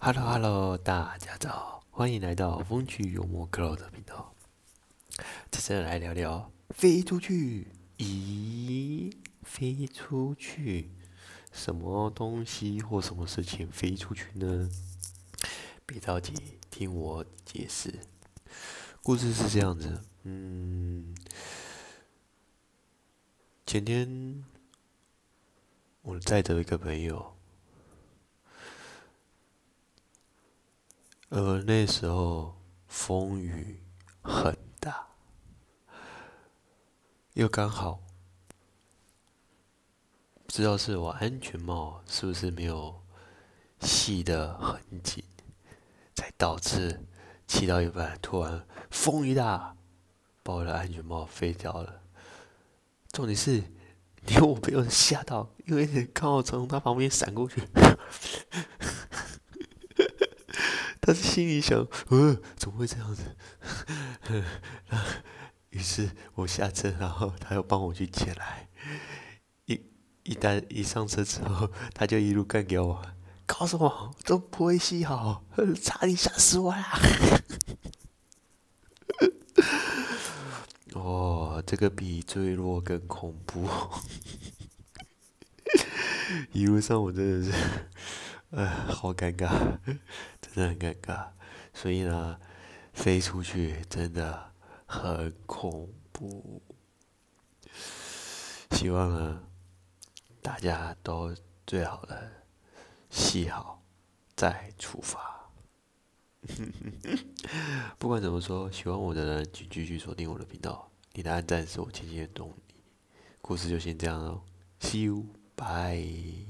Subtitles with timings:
[0.00, 4.32] Hello Hello，大家早，欢迎来到风趣幽默 Cloud 频道。
[5.50, 7.66] 这次来聊聊飞出去，
[7.98, 10.92] 咦，飞出去，
[11.50, 14.70] 什么东西或什么事情飞出去呢？
[15.84, 16.32] 别着急，
[16.70, 17.92] 听我解释。
[19.02, 21.12] 故事是这样子，嗯，
[23.66, 24.44] 前天
[26.02, 27.37] 我载着一个朋友。
[31.38, 32.56] 而那时候
[32.86, 33.82] 风雨
[34.22, 35.08] 很大，
[37.34, 38.00] 又刚好
[40.44, 43.02] 不知道是我安全帽是不是没有
[43.80, 45.22] 系的很紧，
[46.14, 47.06] 才导致
[47.46, 49.76] 骑到一半突然风一大，
[50.42, 52.02] 把我的安全帽飞掉了。
[53.12, 53.62] 重点是
[54.22, 57.62] 连我被人吓到，因为刚好从他旁边闪过去。
[61.08, 63.34] 他是心里想，呃，怎么会这样子？
[65.70, 68.68] 于是我下车，然后他又帮我去捡来。
[69.64, 69.80] 一
[70.24, 73.02] 一旦一上车之后，他就一路干给我，
[73.46, 75.42] 搞什么都不会系好，
[75.82, 77.00] 差点吓死我啦！
[80.92, 83.66] 哦，这个比坠落更恐怖。
[86.52, 87.52] 一路上我真的是，
[88.50, 89.78] 哎，好尴尬。
[90.40, 91.28] 真的很尴尬，
[91.74, 92.38] 所以呢，
[92.92, 94.52] 飞出去真的
[94.86, 96.62] 很恐怖。
[98.70, 99.42] 希望呢，
[100.40, 101.34] 大家都
[101.66, 102.44] 最好的
[103.10, 103.82] 系好
[104.34, 105.50] 再出发。
[107.98, 112.74] 不管怎么说，喜欢我的人请继续锁定我的频道，你的按赞是我前进的动力。
[113.42, 114.42] 故事就先这样喽
[114.80, 116.47] ，See you，bye。